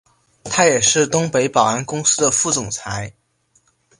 [0.43, 3.13] 他也是东北保安公司的副总裁。